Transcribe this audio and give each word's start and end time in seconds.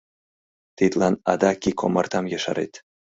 Тидлан 0.77 1.15
адак 1.31 1.65
ик 1.69 1.77
омартам 1.85 2.25
ешарет... 2.37 2.73